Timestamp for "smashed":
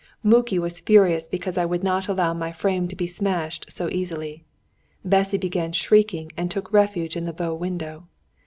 3.05-3.67